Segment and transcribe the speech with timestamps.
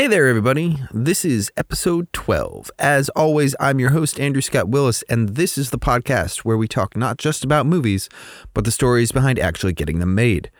[0.00, 0.78] Hey there, everybody.
[0.94, 2.70] This is episode 12.
[2.78, 6.66] As always, I'm your host, Andrew Scott Willis, and this is the podcast where we
[6.66, 8.08] talk not just about movies,
[8.54, 10.50] but the stories behind actually getting them made.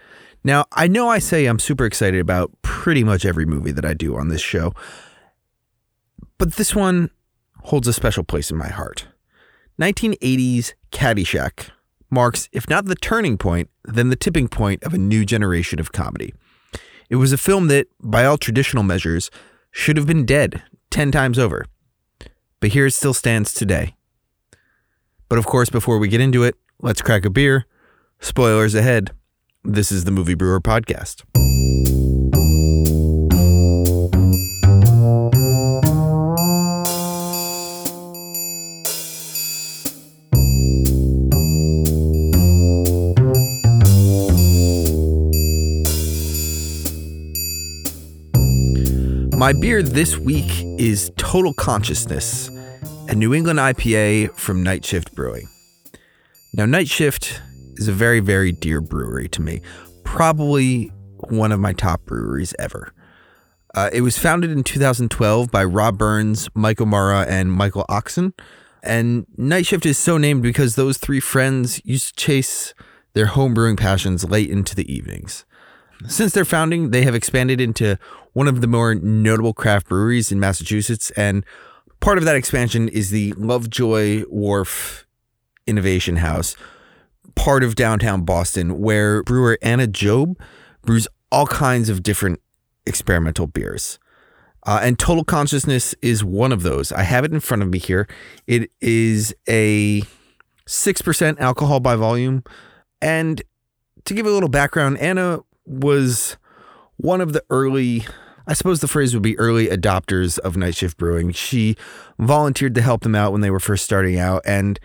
[0.44, 3.94] Now, I know I say I'm super excited about pretty much every movie that I
[3.94, 4.74] do on this show,
[6.36, 7.08] but this one
[7.60, 9.06] holds a special place in my heart.
[9.80, 11.70] 1980's Caddyshack
[12.10, 15.92] marks, if not the turning point, then the tipping point of a new generation of
[15.92, 16.34] comedy.
[17.10, 19.32] It was a film that, by all traditional measures,
[19.72, 21.66] should have been dead 10 times over.
[22.60, 23.96] But here it still stands today.
[25.28, 27.66] But of course, before we get into it, let's crack a beer.
[28.20, 29.10] Spoilers ahead.
[29.64, 31.24] This is the Movie Brewer Podcast.
[49.40, 52.50] My beer this week is Total Consciousness,
[53.08, 55.48] a New England IPA from Night Shift Brewing.
[56.52, 57.40] Now, Night Shift
[57.76, 59.62] is a very, very dear brewery to me,
[60.04, 60.92] probably
[61.30, 62.92] one of my top breweries ever.
[63.74, 68.34] Uh, it was founded in 2012 by Rob Burns, Michael O'Mara, and Michael Oxton.
[68.82, 72.74] And Night Shift is so named because those three friends used to chase
[73.14, 75.46] their home brewing passions late into the evenings.
[76.06, 77.98] Since their founding, they have expanded into
[78.32, 81.10] one of the more notable craft breweries in Massachusetts.
[81.12, 81.44] And
[82.00, 85.06] part of that expansion is the Lovejoy Wharf
[85.66, 86.56] Innovation House,
[87.34, 90.38] part of downtown Boston, where brewer Anna Job
[90.82, 92.40] brews all kinds of different
[92.86, 93.98] experimental beers.
[94.66, 96.92] Uh, and Total Consciousness is one of those.
[96.92, 98.06] I have it in front of me here.
[98.46, 100.02] It is a
[100.66, 102.44] 6% alcohol by volume.
[103.00, 103.42] And
[104.04, 106.36] to give a little background, Anna was
[106.96, 108.06] one of the early,
[108.46, 111.32] I suppose the phrase would be early adopters of Night Shift Brewing.
[111.32, 111.76] She
[112.18, 114.78] volunteered to help them out when they were first starting out and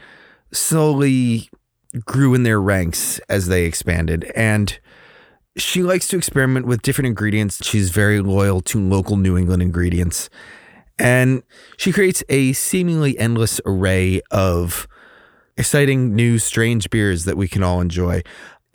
[0.52, 1.50] slowly
[2.06, 4.32] grew in their ranks as they expanded.
[4.36, 4.78] And
[5.58, 7.66] she likes to experiment with different ingredients.
[7.66, 10.30] She's very loyal to local New England ingredients.
[10.98, 11.44] And
[11.78, 14.88] she creates a seemingly endless array of
[15.58, 18.22] exciting, new, strange beers that we can all enjoy.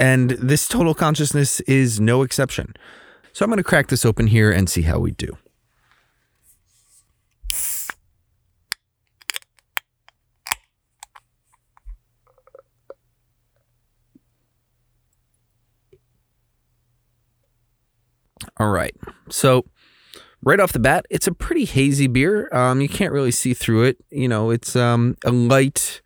[0.00, 2.74] And this total consciousness is no exception.
[3.34, 5.36] So I'm going to crack this open here and see how we do.
[18.56, 18.96] All right.
[19.28, 19.66] So,
[20.42, 22.48] right off the bat, it's a pretty hazy beer.
[22.54, 23.98] Um, you can't really see through it.
[24.10, 26.00] You know, it's um, a light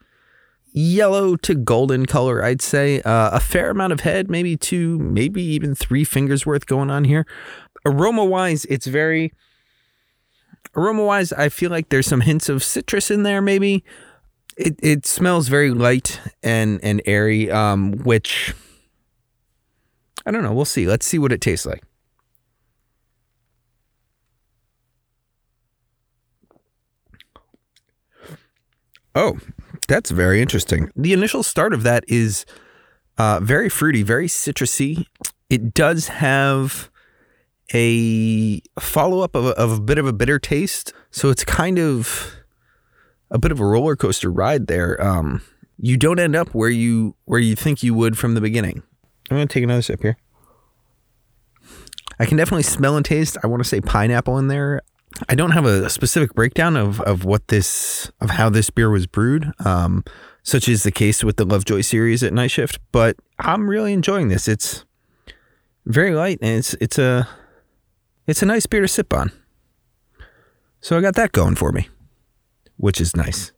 [0.74, 3.00] yellow to golden color, I'd say.
[3.02, 7.04] Uh, a fair amount of head, maybe two, maybe even three fingers worth going on
[7.04, 7.26] here.
[7.86, 9.32] Aroma wise, it's very.
[10.76, 13.84] Aroma wise, I feel like there's some hints of citrus in there, maybe.
[14.56, 18.54] It, it smells very light and, and airy, um, which
[20.26, 20.52] I don't know.
[20.52, 20.86] We'll see.
[20.86, 21.82] Let's see what it tastes like.
[29.16, 29.38] Oh,
[29.86, 30.90] that's very interesting.
[30.96, 32.44] The initial start of that is
[33.18, 35.06] uh, very fruity, very citrusy.
[35.50, 36.90] It does have
[37.72, 40.92] a follow up of, of a bit of a bitter taste.
[41.10, 42.34] So it's kind of
[43.30, 45.02] a bit of a roller coaster ride there.
[45.02, 45.42] Um,
[45.78, 48.82] you don't end up where you where you think you would from the beginning.
[49.30, 50.16] I'm gonna take another sip here.
[52.18, 53.36] I can definitely smell and taste.
[53.42, 54.82] I want to say pineapple in there.
[55.28, 59.06] I don't have a specific breakdown of, of what this of how this beer was
[59.06, 60.04] brewed, um,
[60.42, 62.78] such is the case with the Lovejoy series at Night Shift.
[62.90, 64.48] But I'm really enjoying this.
[64.48, 64.84] It's
[65.86, 67.28] very light and it's it's a
[68.26, 69.30] it's a nice beer to sip on.
[70.80, 71.88] So I got that going for me,
[72.76, 73.52] which is nice.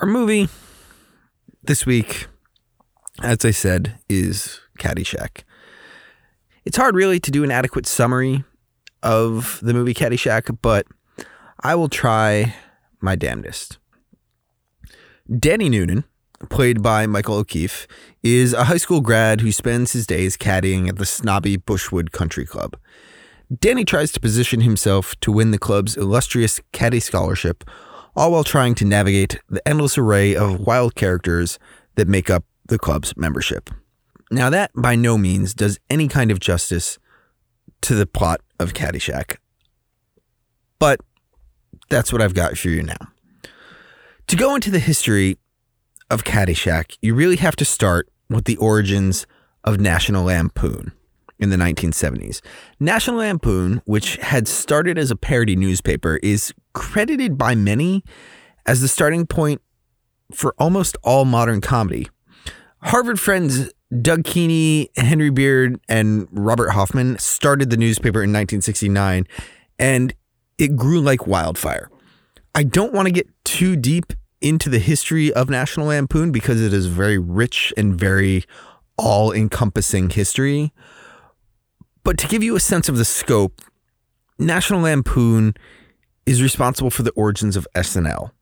[0.00, 0.48] Our movie
[1.62, 2.26] this week,
[3.22, 5.42] as I said, is Caddyshack
[6.68, 8.44] it's hard really to do an adequate summary
[9.02, 10.86] of the movie Caddyshack, but
[11.60, 12.54] I will try
[13.00, 13.78] my damnedest.
[15.34, 16.04] Danny Noonan,
[16.50, 17.88] played by Michael O'Keefe,
[18.22, 22.44] is a high school grad who spends his days caddying at the snobby Bushwood Country
[22.44, 22.76] Club.
[23.58, 27.64] Danny tries to position himself to win the club's illustrious caddy scholarship,
[28.14, 31.58] all while trying to navigate the endless array of wild characters
[31.94, 33.70] that make up the club's membership.
[34.30, 36.98] Now, that by no means does any kind of justice
[37.82, 39.36] to the plot of Caddyshack,
[40.78, 41.00] but
[41.88, 43.12] that's what I've got for you now.
[44.26, 45.38] To go into the history
[46.10, 49.26] of Caddyshack, you really have to start with the origins
[49.64, 50.92] of National Lampoon.
[51.40, 52.40] in the 1970s.
[52.80, 58.02] National Lampoon, which had started as a parody newspaper, is credited by many
[58.66, 59.62] as the starting point
[60.32, 62.08] for almost all modern comedy.
[62.82, 63.70] Harvard friends
[64.02, 69.26] Doug Kenney, Henry Beard, and Robert Hoffman started the newspaper in 1969,
[69.78, 70.14] and
[70.58, 71.90] it grew like wildfire.
[72.54, 76.72] I don't want to get too deep into the history of National Lampoon because it
[76.72, 78.44] is very rich and very
[78.96, 80.72] all encompassing history.
[82.04, 83.60] But to give you a sense of the scope,
[84.38, 85.54] National Lampoon
[86.26, 88.32] is responsible for the origins of SNL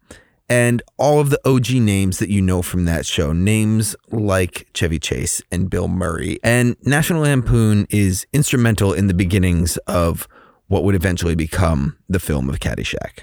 [0.49, 4.99] and all of the OG names that you know from that show, names like Chevy
[4.99, 6.39] Chase and Bill Murray.
[6.43, 10.29] And National Lampoon is instrumental in the beginnings of
[10.69, 13.21] what would eventually become the film of Caddyshack.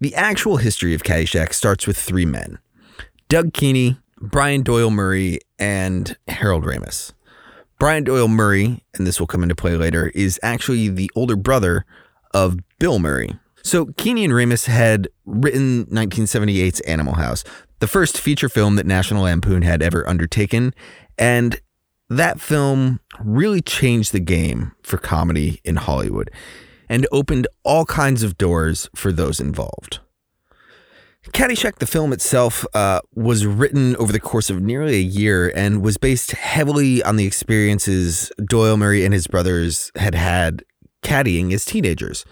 [0.00, 2.58] The actual history of Caddyshack starts with three men
[3.28, 7.12] Doug Kenney, Brian Doyle Murray, and Harold Ramis.
[7.78, 11.84] Brian Doyle Murray, and this will come into play later, is actually the older brother
[12.32, 13.30] of Bill Murray.
[13.64, 17.44] So Kenney and Ramis had written 1978's Animal House,
[17.80, 20.74] the first feature film that National Lampoon had ever undertaken,
[21.18, 21.60] and
[22.10, 26.30] that film really changed the game for comedy in Hollywood
[26.90, 30.00] and opened all kinds of doors for those involved.
[31.32, 35.82] Caddyshack, the film itself, uh, was written over the course of nearly a year and
[35.82, 40.62] was based heavily on the experiences Doyle Murray and his brothers had had
[41.02, 42.26] caddying as teenagers.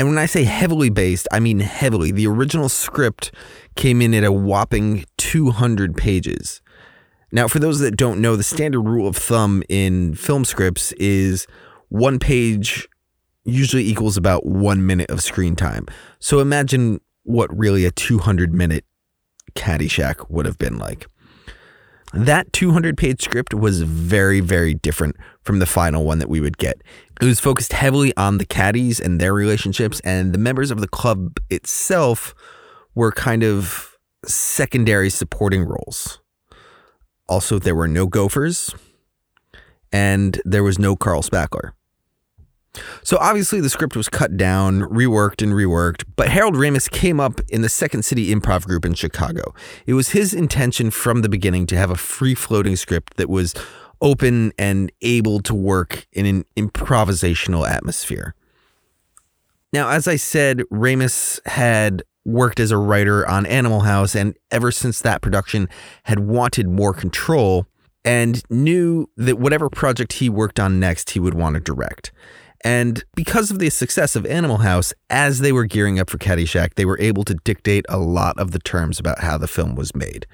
[0.00, 2.10] And when I say heavily based, I mean heavily.
[2.10, 3.34] The original script
[3.76, 6.62] came in at a whopping 200 pages.
[7.32, 11.46] Now, for those that don't know, the standard rule of thumb in film scripts is
[11.90, 12.88] one page
[13.44, 15.84] usually equals about one minute of screen time.
[16.18, 18.86] So imagine what really a 200 minute
[19.52, 21.08] Caddyshack would have been like.
[22.14, 26.56] That 200 page script was very, very different from the final one that we would
[26.56, 26.80] get.
[27.20, 30.88] It was focused heavily on the caddies and their relationships, and the members of the
[30.88, 32.34] club itself
[32.94, 36.20] were kind of secondary supporting roles.
[37.28, 38.74] Also, there were no gophers,
[39.92, 41.72] and there was no Carl Spackler.
[43.02, 47.40] So obviously the script was cut down, reworked and reworked, but Harold Ramis came up
[47.48, 49.54] in the Second City Improv Group in Chicago.
[49.86, 53.54] It was his intention from the beginning to have a free-floating script that was
[54.00, 58.34] open and able to work in an improvisational atmosphere.
[59.72, 64.70] Now, as I said, Ramis had worked as a writer on Animal House and ever
[64.70, 65.68] since that production
[66.04, 67.66] had wanted more control
[68.04, 72.12] and knew that whatever project he worked on next, he would want to direct.
[72.62, 76.74] And because of the success of Animal House, as they were gearing up for Caddyshack,
[76.74, 79.94] they were able to dictate a lot of the terms about how the film was
[79.94, 80.26] made.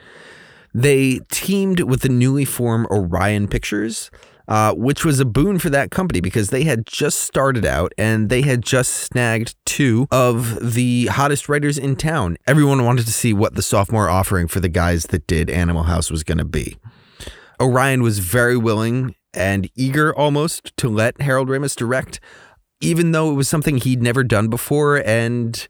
[0.76, 4.10] They teamed with the newly formed Orion Pictures,
[4.46, 8.28] uh, which was a boon for that company because they had just started out and
[8.28, 12.36] they had just snagged two of the hottest writers in town.
[12.46, 16.10] Everyone wanted to see what the sophomore offering for the guys that did Animal House
[16.10, 16.76] was going to be.
[17.58, 22.20] Orion was very willing and eager almost to let Harold Ramis direct,
[22.82, 25.66] even though it was something he'd never done before, and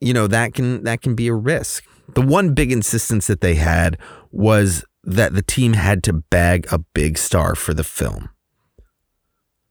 [0.00, 1.84] you know that can that can be a risk.
[2.14, 3.98] The one big insistence that they had
[4.30, 8.30] was that the team had to bag a big star for the film.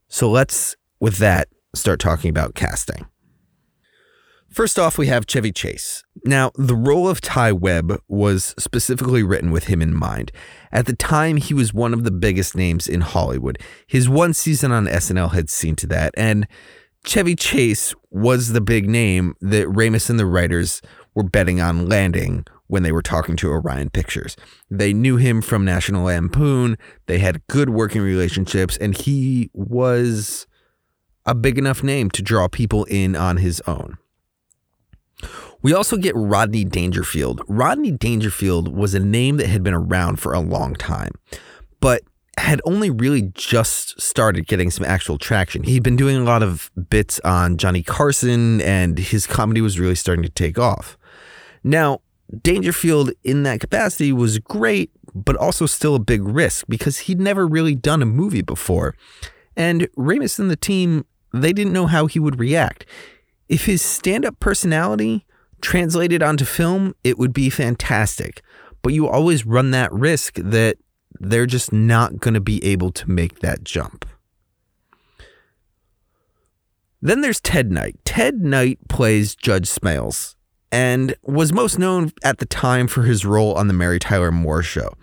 [0.08, 3.06] So let's, with that, start talking about casting.
[4.50, 6.04] First off, we have Chevy Chase.
[6.24, 10.32] Now, the role of Ty Webb was specifically written with him in mind.
[10.72, 13.60] At the time, he was one of the biggest names in Hollywood.
[13.86, 16.48] His one season on SNL had seen to that, and
[17.06, 20.82] Chevy Chase was the big name that Ramis and the writers
[21.18, 24.36] were betting on landing when they were talking to Orion Pictures.
[24.70, 30.46] They knew him from National Lampoon, they had good working relationships, and he was
[31.26, 33.98] a big enough name to draw people in on his own.
[35.64, 37.42] We also get Rodney Dangerfield.
[37.48, 41.14] Rodney Dangerfield was a name that had been around for a long time,
[41.80, 42.04] but
[42.38, 45.64] had only really just started getting some actual traction.
[45.64, 49.96] He'd been doing a lot of bits on Johnny Carson, and his comedy was really
[49.96, 50.96] starting to take off.
[51.68, 52.00] Now,
[52.42, 57.46] Dangerfield in that capacity was great, but also still a big risk because he'd never
[57.46, 58.96] really done a movie before.
[59.58, 62.86] And Ramis and the team, they didn't know how he would react.
[63.50, 65.26] If his stand up personality
[65.60, 68.42] translated onto film, it would be fantastic.
[68.82, 70.78] But you always run that risk that
[71.20, 74.06] they're just not going to be able to make that jump.
[77.02, 77.98] Then there's Ted Knight.
[78.06, 80.37] Ted Knight plays Judge Smails
[80.72, 84.64] and was most known at the time for his role on the Mary Tyler Moore
[84.64, 84.94] show.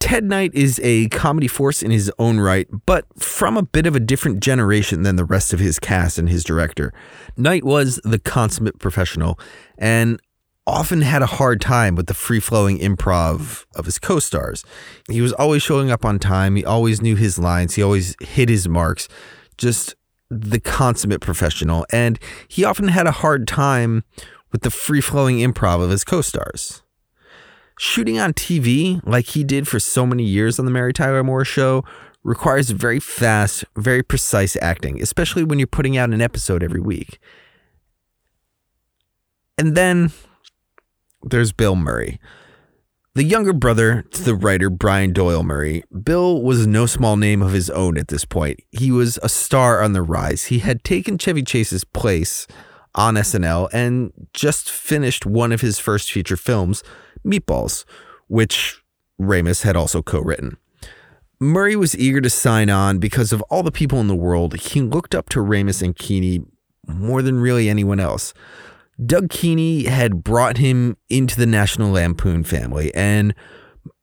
[0.00, 3.94] Ted Knight is a comedy force in his own right, but from a bit of
[3.94, 6.92] a different generation than the rest of his cast and his director.
[7.36, 9.38] Knight was the consummate professional
[9.76, 10.18] and
[10.66, 14.64] often had a hard time with the free flowing improv of his co stars.
[15.10, 18.48] He was always showing up on time, he always knew his lines, he always hit
[18.48, 19.06] his marks.
[19.58, 19.94] Just
[20.30, 21.84] the consummate professional.
[21.92, 24.04] And he often had a hard time
[24.52, 26.82] with the free flowing improv of his co stars.
[27.78, 31.44] Shooting on TV, like he did for so many years on The Mary Tyler Moore
[31.44, 31.82] Show,
[32.22, 37.18] requires very fast, very precise acting, especially when you're putting out an episode every week.
[39.56, 40.12] And then
[41.22, 42.20] there's Bill Murray.
[43.14, 47.52] The younger brother to the writer Brian Doyle Murray, Bill was no small name of
[47.52, 48.60] his own at this point.
[48.70, 50.44] He was a star on the rise.
[50.44, 52.46] He had taken Chevy Chase's place
[52.94, 56.82] on SNL and just finished one of his first feature films,
[57.24, 57.84] Meatballs,
[58.28, 58.82] which
[59.20, 60.56] Ramis had also co written.
[61.38, 64.58] Murray was eager to sign on because of all the people in the world.
[64.60, 66.42] He looked up to Ramis and Kenney
[66.86, 68.34] more than really anyone else.
[69.04, 73.34] Doug Kenney had brought him into the National Lampoon family, and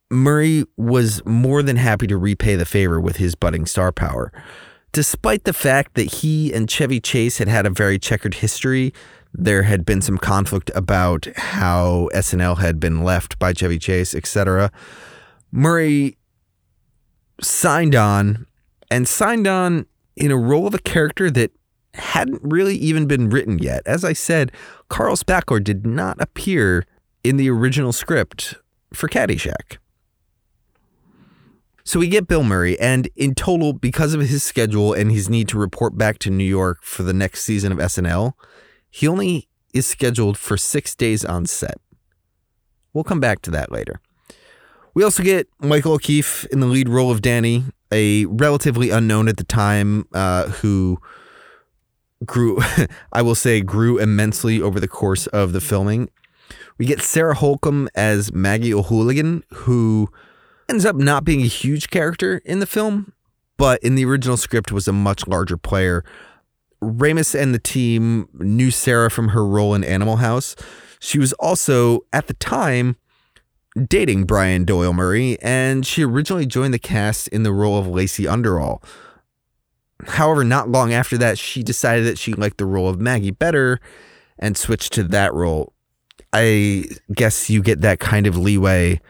[0.09, 4.31] Murray was more than happy to repay the favor with his budding star power.
[4.91, 8.93] Despite the fact that he and Chevy Chase had had a very checkered history,
[9.33, 14.71] there had been some conflict about how SNL had been left by Chevy Chase, etc.
[15.51, 16.17] Murray
[17.41, 18.47] signed on
[18.89, 21.51] and signed on in a role of a character that
[21.93, 23.81] hadn't really even been written yet.
[23.85, 24.51] As I said,
[24.89, 26.85] Carl Spackler did not appear
[27.23, 28.55] in the original script
[28.93, 29.77] for Caddyshack.
[31.87, 35.47] So we get Bill Murray, and in total, because of his schedule and his need
[35.47, 38.33] to report back to New York for the next season of SNL,
[38.89, 41.79] he only is scheduled for six days on set.
[42.91, 44.01] We'll come back to that later.
[44.95, 49.37] We also get Michael O'Keefe in the lead role of Danny, a relatively unknown at
[49.37, 50.99] the time uh, who
[52.25, 52.59] grew,
[53.13, 56.09] I will say, grew immensely over the course of the filming.
[56.77, 60.09] We get Sarah Holcomb as Maggie O'Hooligan, who
[60.69, 63.13] ends up not being a huge character in the film,
[63.57, 66.03] but in the original script was a much larger player.
[66.81, 70.55] Ramis and the team knew Sarah from her role in Animal House.
[70.99, 72.97] She was also, at the time,
[73.87, 78.27] dating Brian Doyle Murray, and she originally joined the cast in the role of Lacey
[78.27, 78.83] Underall.
[80.05, 83.79] However, not long after that, she decided that she liked the role of Maggie better
[84.37, 85.73] and switched to that role.
[86.33, 89.01] I guess you get that kind of leeway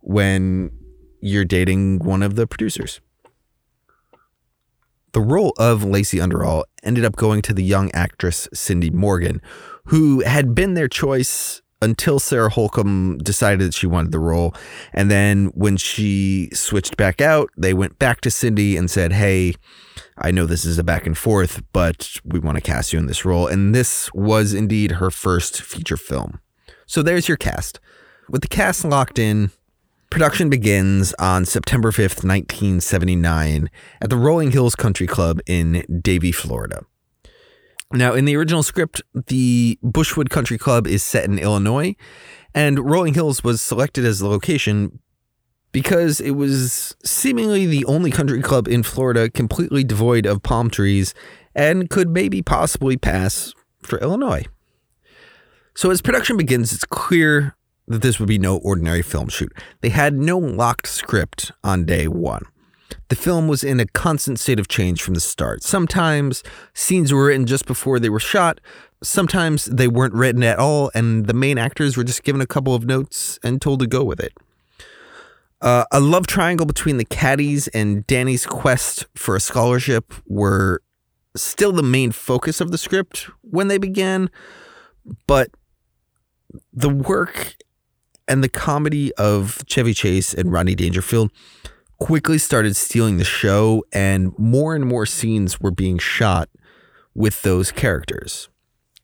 [0.00, 0.70] when
[1.24, 3.00] you're dating one of the producers.
[5.12, 9.40] The role of Lacey Underall ended up going to the young actress Cindy Morgan,
[9.86, 14.54] who had been their choice until Sarah Holcomb decided that she wanted the role.
[14.92, 19.54] And then when she switched back out, they went back to Cindy and said, Hey,
[20.18, 23.06] I know this is a back and forth, but we want to cast you in
[23.06, 23.46] this role.
[23.46, 26.40] And this was indeed her first feature film.
[26.86, 27.80] So there's your cast.
[28.28, 29.50] With the cast locked in,
[30.14, 33.68] production begins on September 5th, 1979,
[34.00, 36.84] at the Rolling Hills Country Club in Davie, Florida.
[37.92, 41.96] Now, in the original script, the Bushwood Country Club is set in Illinois,
[42.54, 45.00] and Rolling Hills was selected as the location
[45.72, 51.12] because it was seemingly the only country club in Florida completely devoid of palm trees
[51.56, 53.52] and could maybe possibly pass
[53.82, 54.44] for Illinois.
[55.74, 59.52] So, as production begins, it's clear that this would be no ordinary film shoot.
[59.80, 62.44] They had no locked script on day one.
[63.08, 65.62] The film was in a constant state of change from the start.
[65.62, 68.60] Sometimes scenes were written just before they were shot,
[69.02, 72.74] sometimes they weren't written at all, and the main actors were just given a couple
[72.74, 74.32] of notes and told to go with it.
[75.60, 80.82] Uh, a love triangle between the caddies and Danny's quest for a scholarship were
[81.36, 84.30] still the main focus of the script when they began,
[85.26, 85.50] but
[86.72, 87.56] the work
[88.28, 91.30] and the comedy of Chevy Chase and Rodney Dangerfield
[91.98, 96.48] quickly started stealing the show, and more and more scenes were being shot
[97.14, 98.48] with those characters.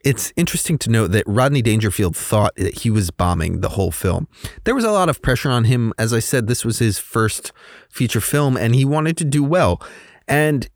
[0.02, 4.28] It's interesting to note that Rodney Dangerfield thought that he was bombing the whole film.
[4.64, 5.92] There was a lot of pressure on him.
[5.98, 7.52] As I said, this was his first
[7.90, 9.82] feature film and he wanted to do well.
[10.26, 10.68] And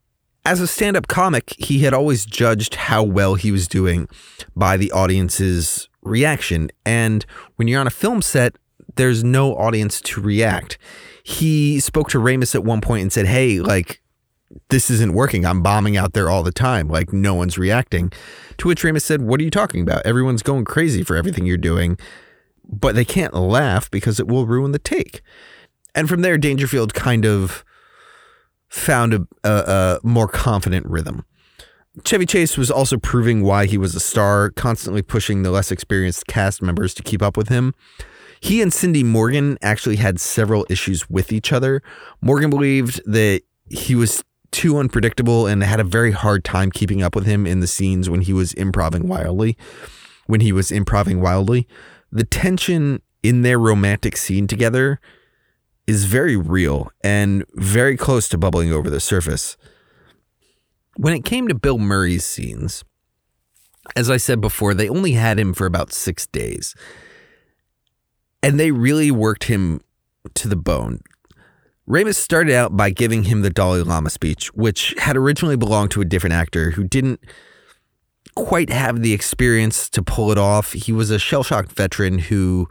[0.44, 4.08] as a stand up comic, he had always judged how well he was doing
[4.54, 6.70] by the audience's reaction.
[6.84, 7.24] And
[7.56, 8.56] when you're on a film set,
[8.96, 10.78] there's no audience to react.
[11.22, 14.00] He spoke to Ramis at one point and said, Hey, like,
[14.68, 15.44] this isn't working.
[15.44, 16.88] I'm bombing out there all the time.
[16.88, 18.12] Like no one's reacting.
[18.58, 20.04] To which Ramis said, What are you talking about?
[20.06, 21.98] Everyone's going crazy for everything you're doing,
[22.64, 25.22] but they can't laugh because it will ruin the take.
[25.94, 27.64] And from there, Dangerfield kind of
[28.68, 31.24] found a, a, a more confident rhythm.
[32.02, 36.26] Chevy Chase was also proving why he was a star, constantly pushing the less experienced
[36.26, 37.72] cast members to keep up with him.
[38.40, 41.82] He and Cindy Morgan actually had several issues with each other.
[42.20, 47.14] Morgan believed that he was too unpredictable and had a very hard time keeping up
[47.14, 49.56] with him in the scenes when he was improving wildly.
[50.26, 51.68] When he was improving wildly,
[52.10, 55.00] the tension in their romantic scene together
[55.86, 59.56] is very real and very close to bubbling over the surface.
[60.96, 62.84] When it came to Bill Murray's scenes,
[63.96, 66.74] as I said before, they only had him for about six days.
[68.42, 69.80] And they really worked him
[70.34, 71.00] to the bone.
[71.88, 76.00] Ramis started out by giving him the Dalai Lama speech, which had originally belonged to
[76.00, 77.20] a different actor who didn't
[78.36, 80.72] quite have the experience to pull it off.
[80.72, 82.68] He was a shell shocked veteran who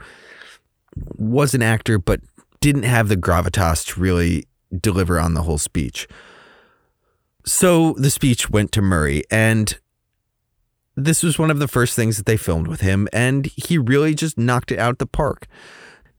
[1.15, 2.21] was an actor, but
[2.59, 4.45] didn't have the gravitas to really
[4.79, 6.07] deliver on the whole speech.
[7.45, 9.77] So the speech went to Murray, and
[10.95, 14.15] this was one of the first things that they filmed with him, and he really
[14.15, 15.47] just knocked it out the park.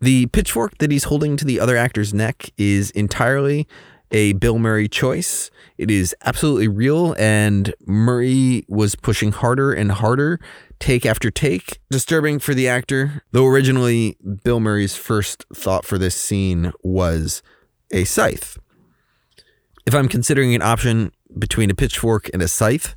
[0.00, 3.66] The pitchfork that he's holding to the other actor's neck is entirely
[4.10, 5.50] a Bill Murray choice.
[5.78, 10.40] It is absolutely real, and Murray was pushing harder and harder,
[10.78, 11.78] take after take.
[11.90, 17.42] Disturbing for the actor, though originally Bill Murray's first thought for this scene was
[17.90, 18.58] a scythe.
[19.86, 22.94] If I'm considering an option between a pitchfork and a scythe,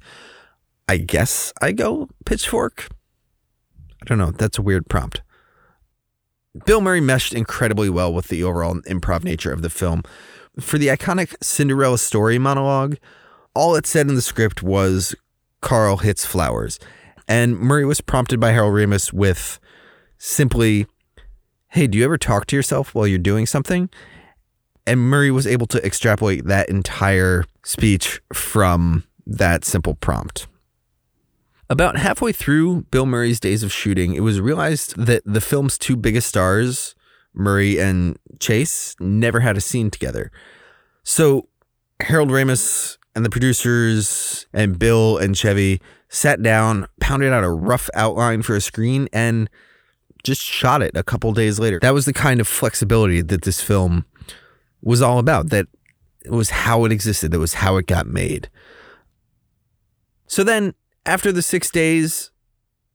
[0.87, 2.87] I guess I go pitchfork.
[4.01, 4.31] I don't know.
[4.31, 5.21] That's a weird prompt.
[6.65, 10.03] Bill Murray meshed incredibly well with the overall improv nature of the film.
[10.59, 12.97] For the iconic Cinderella story monologue,
[13.53, 15.13] all it said in the script was
[15.61, 16.79] Carl hits flowers.
[17.27, 19.59] And Murray was prompted by Harold Ramis with
[20.17, 20.87] simply,
[21.69, 23.89] Hey, do you ever talk to yourself while you're doing something?
[24.87, 30.47] And Murray was able to extrapolate that entire speech from that simple prompt.
[31.69, 35.97] About halfway through Bill Murray's days of shooting, it was realized that the film's two
[35.97, 36.95] biggest stars,
[37.33, 40.31] Murray and Chase, never had a scene together.
[41.03, 41.49] So
[41.99, 47.89] Harold Ramis and the producers and Bill and Chevy sat down, pounded out a rough
[47.93, 49.49] outline for a screen, and
[50.23, 51.79] just shot it a couple days later.
[51.81, 54.05] That was the kind of flexibility that this film
[54.81, 55.49] was all about.
[55.49, 55.67] That
[56.29, 57.31] was how it existed.
[57.31, 58.49] That was how it got made.
[60.27, 60.73] So then
[61.05, 62.31] after the six days,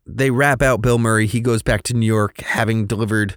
[0.07, 1.27] they wrap out Bill Murray.
[1.27, 3.37] He goes back to New York, having delivered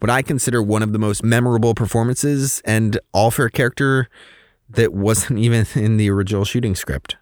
[0.00, 4.08] what I consider one of the most memorable performances and all for a character
[4.68, 7.16] that wasn't even in the original shooting script.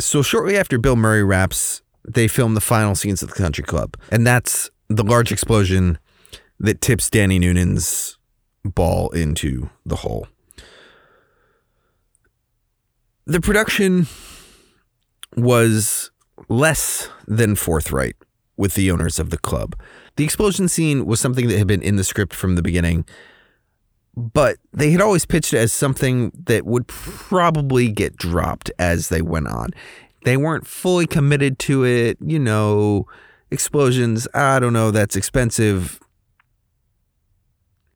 [0.00, 3.96] So, shortly after Bill Murray wraps, they film the final scenes of the country club.
[4.10, 5.98] And that's the large explosion
[6.60, 8.17] that tips Danny Noonan's
[8.74, 10.28] ball into the hole.
[13.26, 14.06] The production
[15.36, 16.10] was
[16.48, 18.16] less than forthright
[18.56, 19.76] with the owners of the club.
[20.16, 23.04] The explosion scene was something that had been in the script from the beginning,
[24.16, 29.22] but they had always pitched it as something that would probably get dropped as they
[29.22, 29.70] went on.
[30.24, 33.06] They weren't fully committed to it, you know,
[33.50, 36.00] explosions, I don't know, that's expensive.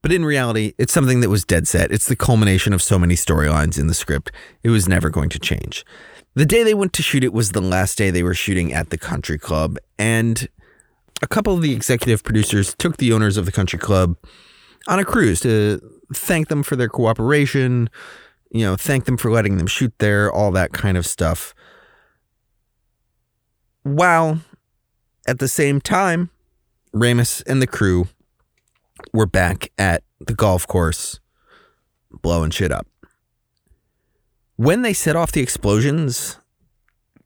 [0.02, 1.92] But in reality, it's something that was dead set.
[1.92, 4.32] It's the culmination of so many storylines in the script.
[4.64, 5.86] It was never going to change.
[6.34, 8.90] The day they went to shoot it was the last day they were shooting at
[8.90, 10.48] the country club, and
[11.22, 14.16] a couple of the executive producers took the owners of the country club
[14.88, 15.80] on a cruise to
[16.14, 17.88] thank them for their cooperation,
[18.50, 21.54] you know, thank them for letting them shoot there, all that kind of stuff.
[23.82, 24.40] While
[25.26, 26.30] at the same time,
[26.94, 28.08] Ramis and the crew
[29.12, 31.20] were back at the golf course
[32.22, 32.86] blowing shit up
[34.56, 36.38] when they set off the explosions,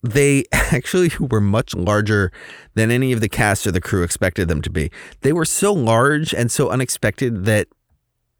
[0.02, 2.32] they actually were much larger
[2.74, 4.90] than any of the cast or the crew expected them to be.
[5.20, 7.68] They were so large and so unexpected that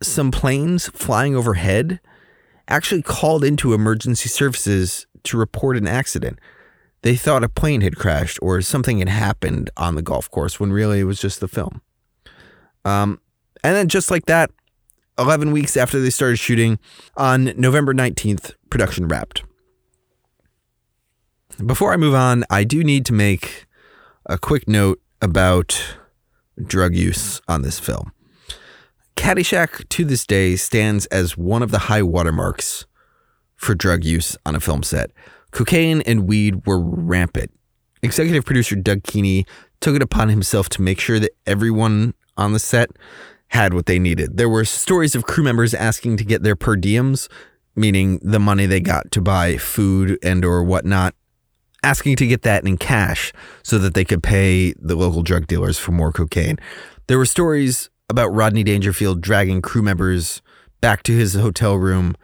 [0.02, 2.00] some planes flying overhead
[2.68, 6.38] actually called into emergency services to report an accident.
[7.02, 10.72] They thought a plane had crashed or something had happened on the golf course when
[10.72, 11.82] really it was just the film.
[12.84, 13.20] Um,
[13.66, 14.52] and then just like that,
[15.18, 16.78] 11 weeks after they started shooting,
[17.16, 19.42] on November 19th, production wrapped.
[21.64, 23.66] Before I move on, I do need to make
[24.26, 25.96] a quick note about
[26.62, 28.12] drug use on this film.
[29.16, 32.86] Caddyshack to this day stands as one of the high watermarks
[33.56, 35.10] for drug use on a film set.
[35.50, 37.50] Cocaine and weed were rampant.
[38.00, 39.44] Executive producer Doug Kenney
[39.80, 42.90] took it upon himself to make sure that everyone on the set
[43.48, 44.36] had what they needed.
[44.36, 47.28] There were stories of crew members asking to get their per diems,
[47.74, 51.14] meaning the money they got to buy food and or whatnot,
[51.82, 53.32] asking to get that in cash
[53.62, 56.58] so that they could pay the local drug dealers for more cocaine.
[57.06, 60.42] There were stories about Rodney Dangerfield dragging crew members
[60.80, 62.16] back to his hotel room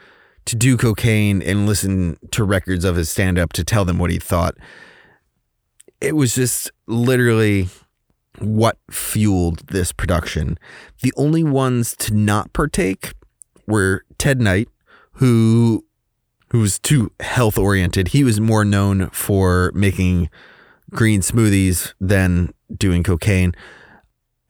[0.45, 4.11] to do cocaine and listen to records of his stand up to tell them what
[4.11, 4.57] he thought.
[6.01, 7.69] It was just literally
[8.39, 10.59] what fueled this production.
[11.03, 13.13] The only ones to not partake
[13.67, 14.69] were Ted Knight,
[15.15, 15.85] who
[16.51, 18.09] who was too health oriented.
[18.09, 20.29] He was more known for making
[20.91, 23.55] green smoothies than doing cocaine.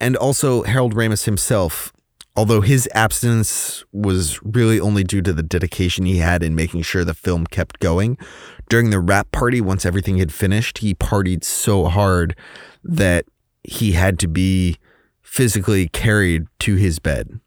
[0.01, 1.93] And also Harold Ramis himself,
[2.35, 7.05] although his abstinence was really only due to the dedication he had in making sure
[7.05, 8.19] the film kept going.
[8.69, 12.35] During the wrap party, once everything had finished, he partied so hard
[12.83, 13.27] that
[13.65, 14.79] he had to be
[15.23, 17.41] physically carried to his bed.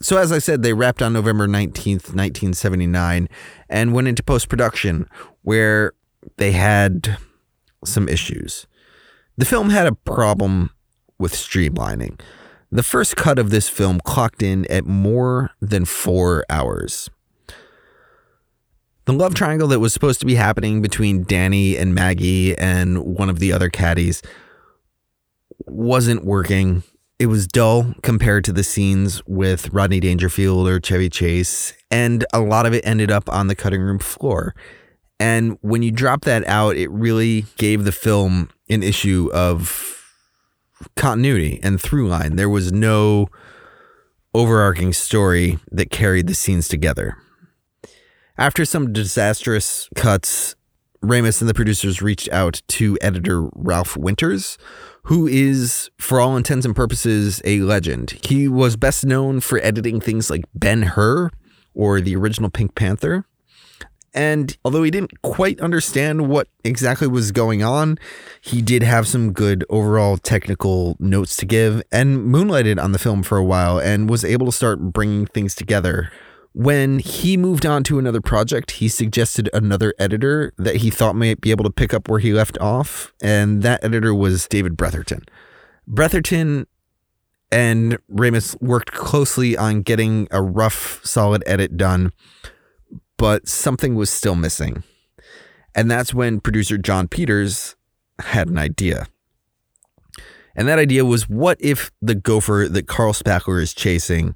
[0.00, 3.28] So, as I said, they wrapped on November 19th, 1979,
[3.68, 5.08] and went into post production
[5.42, 5.92] where
[6.36, 7.16] they had
[7.84, 8.66] some issues.
[9.36, 10.70] The film had a problem
[11.18, 12.20] with streamlining.
[12.70, 17.08] The first cut of this film clocked in at more than four hours.
[19.06, 23.30] The love triangle that was supposed to be happening between Danny and Maggie and one
[23.30, 24.22] of the other caddies
[25.66, 26.82] wasn't working.
[27.18, 32.40] It was dull compared to the scenes with Rodney Dangerfield or Chevy Chase, and a
[32.40, 34.54] lot of it ended up on the cutting room floor.
[35.18, 39.98] And when you drop that out, it really gave the film an issue of
[40.94, 42.36] continuity and through line.
[42.36, 43.26] There was no
[44.32, 47.16] overarching story that carried the scenes together.
[48.36, 50.54] After some disastrous cuts,
[51.02, 54.58] Ramis and the producers reached out to editor Ralph Winters,
[55.08, 58.18] who is, for all intents and purposes, a legend.
[58.22, 61.30] He was best known for editing things like Ben Hur
[61.72, 63.24] or the original Pink Panther.
[64.12, 67.98] And although he didn't quite understand what exactly was going on,
[68.42, 73.22] he did have some good overall technical notes to give and moonlighted on the film
[73.22, 76.12] for a while and was able to start bringing things together
[76.52, 81.40] when he moved on to another project, he suggested another editor that he thought might
[81.40, 85.22] be able to pick up where he left off, and that editor was David Bretherton.
[85.88, 86.66] Bretherton
[87.50, 92.12] and Ramis worked closely on getting a rough, solid edit done,
[93.16, 94.82] but something was still missing.
[95.74, 97.76] And that's when producer Jon Peters
[98.18, 99.06] had an idea.
[100.56, 104.34] And that idea was what if the gopher that Carl Spackler is chasing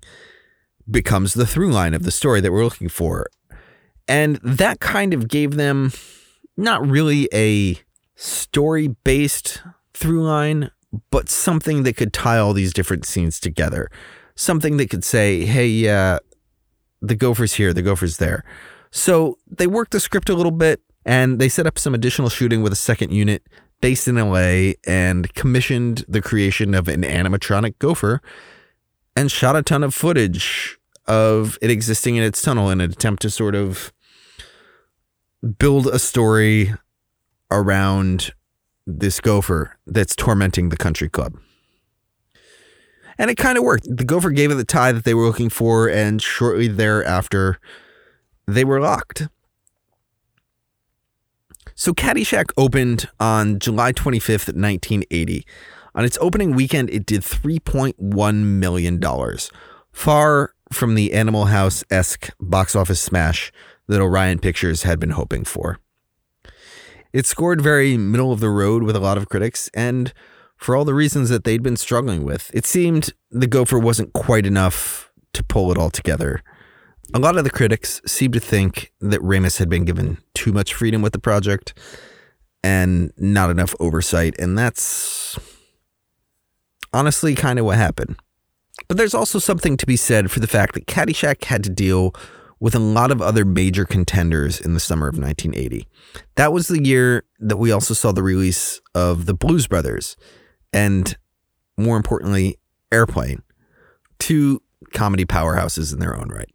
[0.90, 3.26] becomes the through line of the story that we're looking for.
[4.08, 5.92] And that kind of gave them
[6.56, 7.78] not really a
[8.14, 9.62] story based
[9.94, 10.70] through line,
[11.10, 13.90] but something that could tie all these different scenes together.
[14.34, 16.18] Something that could say, hey, yeah,
[17.00, 18.44] the gopher's here, the gopher's there.
[18.90, 22.62] So they worked the script a little bit and they set up some additional shooting
[22.62, 23.42] with a second unit
[23.80, 28.20] based in LA and commissioned the creation of an animatronic gopher
[29.16, 33.22] and shot a ton of footage of it existing in its tunnel in an attempt
[33.22, 33.92] to sort of
[35.58, 36.72] build a story
[37.50, 38.32] around
[38.86, 41.36] this gopher that's tormenting the country club.
[43.18, 43.86] And it kind of worked.
[43.88, 47.58] The gopher gave it the tie that they were looking for, and shortly thereafter,
[48.46, 49.28] they were locked.
[51.74, 55.44] So Caddyshack opened on July 25th, 1980.
[55.94, 59.00] On its opening weekend, it did $3.1 million,
[59.92, 63.52] far from the Animal House esque box office smash
[63.88, 65.78] that Orion Pictures had been hoping for.
[67.12, 70.14] It scored very middle of the road with a lot of critics, and
[70.56, 74.46] for all the reasons that they'd been struggling with, it seemed the Gopher wasn't quite
[74.46, 76.42] enough to pull it all together.
[77.12, 80.72] A lot of the critics seemed to think that Ramis had been given too much
[80.72, 81.74] freedom with the project
[82.64, 85.38] and not enough oversight, and that's
[86.92, 88.16] honestly kind of what happened.
[88.88, 92.14] But there's also something to be said for the fact that Caddyshack had to deal
[92.58, 95.86] with a lot of other major contenders in the summer of 1980.
[96.36, 100.16] That was the year that we also saw the release of the Blues Brothers
[100.72, 101.16] and,
[101.76, 102.58] more importantly,
[102.92, 103.42] Airplane,
[104.18, 106.48] two comedy powerhouses in their own right.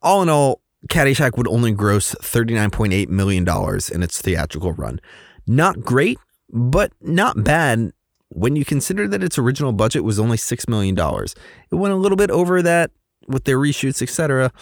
[0.00, 3.46] All in all, Caddyshack would only gross $39.8 million
[3.92, 5.00] in its theatrical run.
[5.46, 6.18] Not great,
[6.50, 7.92] but not bad
[8.34, 10.96] when you consider that its original budget was only $6 million.
[10.98, 12.90] It went a little bit over that
[13.28, 14.52] with their reshoots, etc.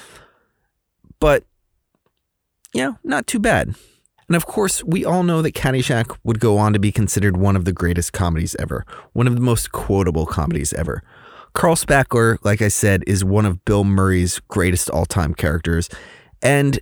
[1.18, 1.44] But,
[2.74, 3.74] you know, not too bad.
[4.28, 7.56] And of course, we all know that Caddyshack would go on to be considered one
[7.56, 11.02] of the greatest comedies ever, one of the most quotable comedies ever.
[11.52, 15.88] Carl Spackler, like I said, is one of Bill Murray's greatest all time characters.
[16.42, 16.78] And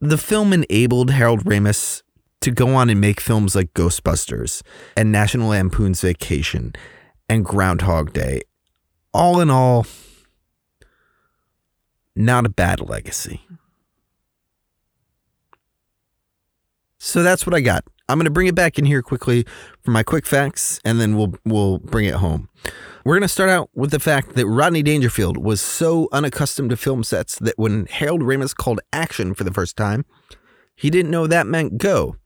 [0.00, 2.02] the film enabled Harold Ramis
[2.40, 4.62] to go on and make films like Ghostbusters
[4.96, 6.72] and National Lampoon's Vacation
[7.28, 8.42] and Groundhog Day.
[9.12, 9.86] All in all,
[12.14, 13.40] not a bad legacy.
[16.98, 17.84] So that's what I got.
[18.08, 19.44] I'm going to bring it back in here quickly
[19.82, 22.48] for my quick facts and then we'll we'll bring it home.
[23.04, 26.76] We're going to start out with the fact that Rodney Dangerfield was so unaccustomed to
[26.76, 30.04] film sets that when Harold Ramis called action for the first time,
[30.74, 32.16] he didn't know that meant go.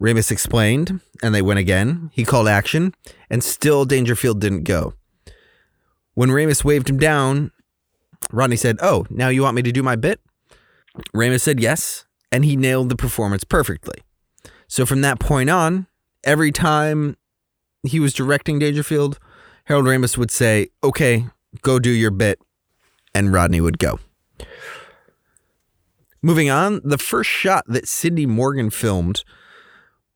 [0.00, 2.10] Ramis explained, and they went again.
[2.12, 2.94] He called action,
[3.28, 4.94] and still Dangerfield didn't go.
[6.14, 7.50] When Ramis waved him down,
[8.30, 10.20] Rodney said, Oh, now you want me to do my bit?
[11.14, 14.02] Ramis said yes, and he nailed the performance perfectly.
[14.68, 15.86] So from that point on,
[16.24, 17.16] every time
[17.82, 19.18] he was directing Dangerfield,
[19.64, 21.26] Harold Ramis would say, Okay,
[21.62, 22.38] go do your bit,
[23.14, 23.98] and Rodney would go.
[26.20, 29.22] Moving on, the first shot that Cindy Morgan filmed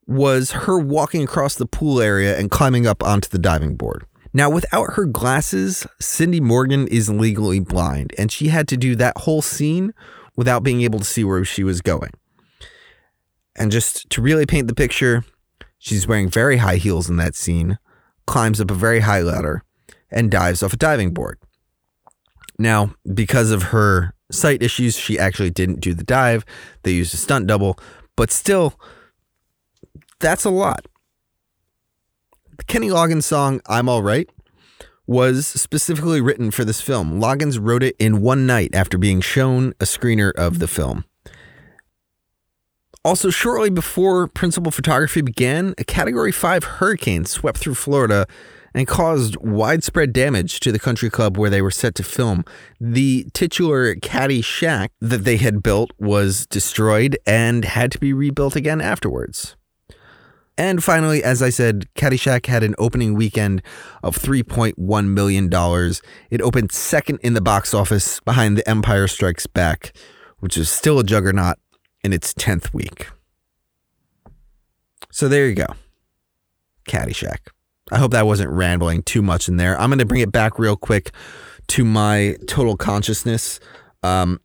[0.05, 4.05] was her walking across the pool area and climbing up onto the diving board.
[4.33, 9.19] Now, without her glasses, Cindy Morgan is legally blind, and she had to do that
[9.19, 9.93] whole scene
[10.35, 12.09] without being able to see where she was going.
[13.55, 15.23] And just to really paint the picture,
[15.77, 17.77] she's wearing very high heels in that scene,
[18.25, 19.63] climbs up a very high ladder,
[20.09, 21.37] and dives off a diving board.
[22.57, 26.43] Now, because of her sight issues, she actually didn't do the dive.
[26.81, 27.77] They used a stunt double,
[28.15, 28.79] but still,
[30.23, 30.87] that's a lot.
[32.57, 34.29] The Kenny Loggins song, I'm Alright,
[35.05, 37.19] was specifically written for this film.
[37.19, 41.03] Loggins wrote it in one night after being shown a screener of the film.
[43.03, 48.25] Also, shortly before principal photography began, a Category 5 hurricane swept through Florida
[48.73, 52.45] and caused widespread damage to the country club where they were set to film.
[52.79, 58.55] The titular Caddy Shack that they had built was destroyed and had to be rebuilt
[58.55, 59.57] again afterwards.
[60.57, 63.63] And finally, as I said, Caddyshack had an opening weekend
[64.03, 65.49] of $3.1 million.
[66.29, 69.95] It opened second in the box office behind The Empire Strikes Back,
[70.39, 71.57] which is still a juggernaut
[72.03, 73.07] in its 10th week.
[75.11, 75.67] So there you go.
[76.87, 77.47] Caddyshack.
[77.91, 79.79] I hope that wasn't rambling too much in there.
[79.79, 81.11] I'm going to bring it back real quick
[81.69, 83.59] to my total consciousness.
[84.03, 84.39] Um,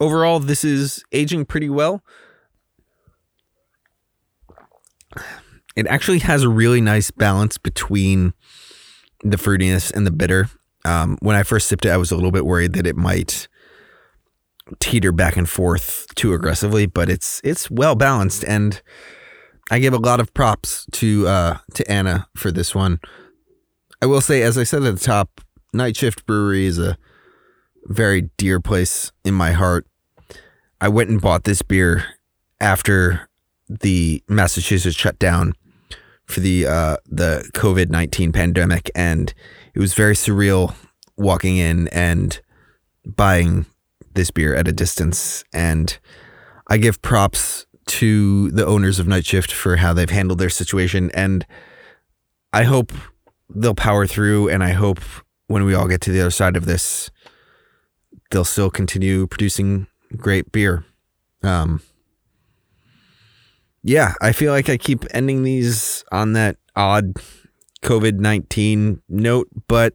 [0.00, 2.02] overall, this is aging pretty well.
[5.76, 8.34] It actually has a really nice balance between
[9.22, 10.48] the fruitiness and the bitter.
[10.84, 13.48] Um, when I first sipped it, I was a little bit worried that it might
[14.80, 18.82] teeter back and forth too aggressively, but it's it's well balanced, and
[19.70, 23.00] I give a lot of props to uh, to Anna for this one.
[24.00, 25.40] I will say, as I said at the top,
[25.72, 26.98] Night Shift Brewery is a
[27.84, 29.86] very dear place in my heart.
[30.80, 32.04] I went and bought this beer
[32.60, 33.28] after
[33.68, 35.54] the Massachusetts shut down
[36.32, 39.32] for the uh, the COVID nineteen pandemic, and
[39.74, 40.74] it was very surreal
[41.16, 42.40] walking in and
[43.04, 43.66] buying
[44.14, 45.44] this beer at a distance.
[45.52, 45.98] And
[46.68, 51.10] I give props to the owners of Night Shift for how they've handled their situation,
[51.14, 51.46] and
[52.52, 52.92] I hope
[53.48, 54.48] they'll power through.
[54.48, 55.00] And I hope
[55.46, 57.10] when we all get to the other side of this,
[58.30, 60.84] they'll still continue producing great beer.
[61.42, 61.82] Um,
[63.82, 67.14] yeah, I feel like I keep ending these on that odd
[67.82, 69.94] COVID 19 note, but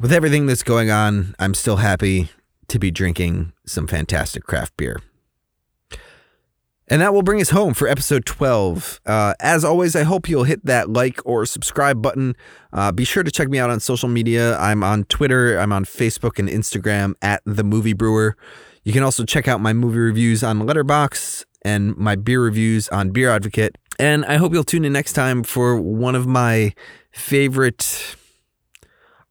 [0.00, 2.30] with everything that's going on, I'm still happy
[2.68, 5.00] to be drinking some fantastic craft beer.
[6.88, 9.00] And that will bring us home for episode 12.
[9.04, 12.36] Uh, as always, I hope you'll hit that like or subscribe button.
[12.72, 14.56] Uh, be sure to check me out on social media.
[14.58, 18.36] I'm on Twitter, I'm on Facebook and Instagram at The Movie Brewer.
[18.84, 23.10] You can also check out my movie reviews on Letterboxd and my beer reviews on
[23.10, 23.76] Beer Advocate.
[23.98, 26.72] And I hope you'll tune in next time for one of my
[27.10, 28.14] favorite,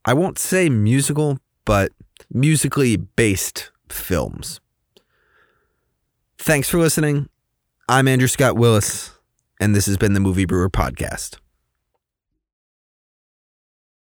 [0.04, 1.94] I won't say musical, but
[2.30, 4.60] musically based films.
[6.38, 7.30] Thanks for listening.
[7.88, 9.12] I'm Andrew Scott Willis,
[9.62, 11.38] and this has been the Movie Brewer Podcast.